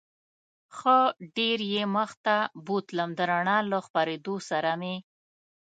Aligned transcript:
ښه 0.77 0.97
ډېر 1.37 1.59
یې 1.73 1.83
مخ 1.95 2.11
ته 2.25 2.35
بوتلم، 2.65 3.09
د 3.15 3.19
رڼا 3.31 3.57
له 3.71 3.77
خپرېدو 3.85 4.35
سره 4.49 4.71
مې. 4.81 4.95